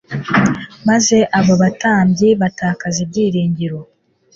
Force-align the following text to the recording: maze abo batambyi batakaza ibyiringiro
maze 0.87 1.17
abo 1.39 1.53
batambyi 1.61 2.27
batakaza 2.41 2.99
ibyiringiro 3.05 3.79